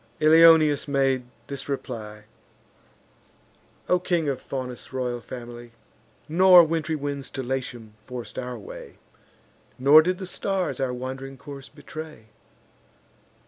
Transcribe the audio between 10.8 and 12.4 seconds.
wand'ring course betray.